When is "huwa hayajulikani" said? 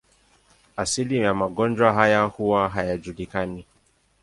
2.23-3.65